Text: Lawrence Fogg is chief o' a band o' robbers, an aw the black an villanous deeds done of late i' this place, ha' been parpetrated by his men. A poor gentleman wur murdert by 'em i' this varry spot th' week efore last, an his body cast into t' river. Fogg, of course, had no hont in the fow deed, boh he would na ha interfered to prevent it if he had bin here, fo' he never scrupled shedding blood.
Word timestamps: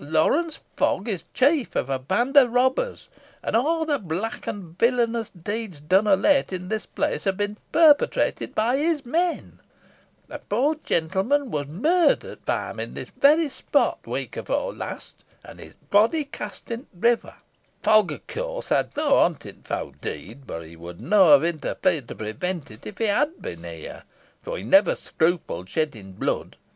Lawrence 0.00 0.60
Fogg 0.76 1.08
is 1.08 1.24
chief 1.34 1.74
o' 1.74 1.80
a 1.80 1.98
band 1.98 2.36
o' 2.36 2.46
robbers, 2.46 3.08
an 3.42 3.56
aw 3.56 3.84
the 3.84 3.98
black 3.98 4.46
an 4.46 4.76
villanous 4.78 5.28
deeds 5.30 5.80
done 5.80 6.06
of 6.06 6.20
late 6.20 6.52
i' 6.52 6.56
this 6.58 6.86
place, 6.86 7.24
ha' 7.24 7.36
been 7.36 7.56
parpetrated 7.72 8.54
by 8.54 8.76
his 8.76 9.04
men. 9.04 9.58
A 10.30 10.38
poor 10.38 10.76
gentleman 10.84 11.50
wur 11.50 11.64
murdert 11.64 12.46
by 12.46 12.68
'em 12.70 12.78
i' 12.78 12.84
this 12.84 13.10
varry 13.10 13.48
spot 13.50 13.98
th' 14.04 14.06
week 14.06 14.36
efore 14.36 14.72
last, 14.72 15.24
an 15.42 15.58
his 15.58 15.74
body 15.90 16.22
cast 16.24 16.70
into 16.70 16.86
t' 16.92 17.00
river. 17.00 17.34
Fogg, 17.82 18.12
of 18.12 18.24
course, 18.28 18.68
had 18.68 18.96
no 18.96 19.16
hont 19.18 19.44
in 19.44 19.62
the 19.62 19.68
fow 19.68 19.90
deed, 20.00 20.46
boh 20.46 20.60
he 20.60 20.76
would 20.76 21.00
na 21.00 21.36
ha 21.36 21.44
interfered 21.44 22.06
to 22.06 22.14
prevent 22.14 22.70
it 22.70 22.86
if 22.86 22.98
he 22.98 23.06
had 23.06 23.42
bin 23.42 23.64
here, 23.64 24.04
fo' 24.44 24.54
he 24.54 24.62
never 24.62 24.94
scrupled 24.94 25.68
shedding 25.68 26.12
blood. 26.12 26.54